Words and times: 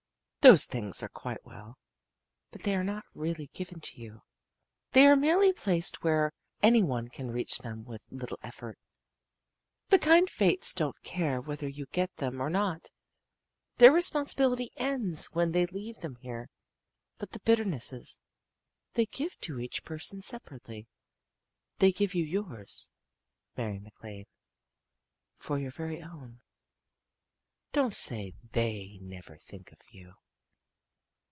Those 0.43 0.65
things 0.65 1.03
are 1.03 1.09
quite 1.09 1.45
well, 1.45 1.77
but 2.49 2.63
they 2.63 2.75
are 2.75 2.83
not 2.83 3.05
really 3.13 3.51
given 3.53 3.79
to 3.81 4.01
you. 4.01 4.23
They 4.93 5.05
are 5.05 5.15
merely 5.15 5.53
placed 5.53 6.01
where 6.03 6.31
any 6.63 6.81
one 6.81 7.09
can 7.09 7.29
reach 7.29 7.59
them 7.59 7.83
with 7.85 8.07
little 8.09 8.39
effort. 8.41 8.79
The 9.89 9.99
kind 9.99 10.27
fates 10.27 10.73
don't 10.73 10.99
care 11.03 11.39
whether 11.39 11.67
you 11.69 11.85
get 11.91 12.15
them 12.15 12.41
or 12.41 12.49
not. 12.49 12.89
Their 13.77 13.91
responsibility 13.91 14.71
ends 14.77 15.27
when 15.27 15.51
they 15.51 15.67
leave 15.67 15.97
them 15.99 16.17
there. 16.23 16.47
But 17.19 17.33
the 17.33 17.39
bitternesses 17.41 18.19
they 18.93 19.05
give 19.05 19.39
to 19.41 19.59
each 19.59 19.83
person 19.83 20.21
separately. 20.21 20.87
They 21.77 21.91
give 21.91 22.15
you 22.15 22.23
yours, 22.23 22.89
Mary 23.55 23.77
MacLane, 23.79 24.25
for 25.35 25.59
your 25.59 25.69
very 25.69 26.01
own. 26.01 26.41
Don't 27.73 27.93
say 27.93 28.33
they 28.43 28.97
never 29.03 29.37
think 29.37 29.71
of 29.71 29.77
you." 29.91 30.15